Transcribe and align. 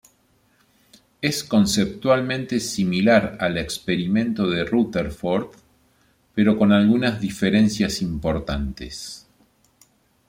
Es 1.21 1.43
conceptualmente 1.43 2.59
similar 2.59 3.37
al 3.39 3.59
Experimento 3.59 4.49
de 4.49 4.63
Rutherford, 4.65 5.49
pero 6.33 6.57
con 6.57 6.71
algunas 6.71 7.21
diferencias 7.21 8.01
importantes. 8.01 9.27